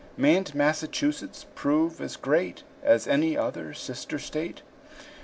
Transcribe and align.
May 0.17 0.39
n't 0.39 0.55
Massachusetts 0.55 1.45
prove 1.53 2.01
as 2.01 2.15
great 2.15 2.63
As 2.81 3.05
any 3.05 3.37
other 3.37 3.71
sister 3.75 4.17
state? 4.17 4.63